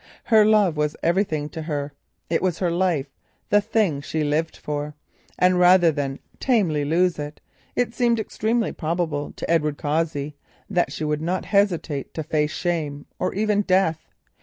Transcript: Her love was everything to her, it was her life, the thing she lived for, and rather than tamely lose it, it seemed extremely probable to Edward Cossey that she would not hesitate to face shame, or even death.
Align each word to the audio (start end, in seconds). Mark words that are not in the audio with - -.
Her 0.23 0.43
love 0.43 0.77
was 0.77 0.95
everything 1.03 1.47
to 1.49 1.61
her, 1.61 1.93
it 2.27 2.41
was 2.41 2.57
her 2.57 2.71
life, 2.71 3.05
the 3.49 3.61
thing 3.61 4.01
she 4.01 4.23
lived 4.23 4.57
for, 4.57 4.95
and 5.37 5.59
rather 5.59 5.91
than 5.91 6.17
tamely 6.39 6.83
lose 6.83 7.19
it, 7.19 7.39
it 7.75 7.93
seemed 7.93 8.19
extremely 8.19 8.71
probable 8.71 9.31
to 9.33 9.47
Edward 9.47 9.77
Cossey 9.77 10.35
that 10.67 10.91
she 10.91 11.03
would 11.03 11.21
not 11.21 11.45
hesitate 11.45 12.15
to 12.15 12.23
face 12.23 12.49
shame, 12.51 13.05
or 13.19 13.35
even 13.35 13.61
death. 13.61 14.07